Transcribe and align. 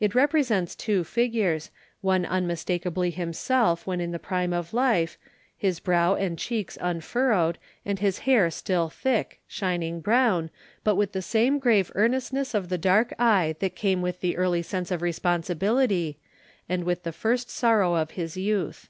It 0.00 0.16
represents 0.16 0.74
two 0.74 1.04
figures, 1.04 1.70
one 2.00 2.26
unmistakably 2.26 3.10
himself 3.10 3.86
when 3.86 4.00
in 4.00 4.10
the 4.10 4.18
prime 4.18 4.52
of 4.52 4.74
life, 4.74 5.16
his 5.56 5.78
brow 5.78 6.16
and 6.16 6.36
cheeks 6.36 6.76
unfurrowed, 6.80 7.58
and 7.84 8.00
his 8.00 8.18
hair 8.26 8.50
still 8.50 8.88
thick, 8.88 9.40
shining 9.46 10.00
brown, 10.00 10.50
but 10.82 10.96
with 10.96 11.12
the 11.12 11.22
same 11.22 11.60
grave 11.60 11.92
earnestness 11.94 12.52
of 12.52 12.68
the 12.68 12.78
dark 12.78 13.14
eye 13.16 13.54
that 13.60 13.76
came 13.76 14.02
with 14.02 14.22
the 14.22 14.36
early 14.36 14.62
sense 14.62 14.90
of 14.90 15.02
responsibility, 15.02 16.18
and 16.68 16.82
with 16.82 17.04
the 17.04 17.12
first 17.12 17.48
sorrow 17.48 17.94
of 17.94 18.10
his 18.18 18.36
youth. 18.36 18.88